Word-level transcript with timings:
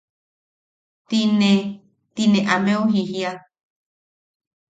Ti 1.07 1.19
ne... 1.39 1.51
ti 2.15 2.23
ne 2.31 2.39
ameu 2.57 2.81
jijia. 2.95 3.31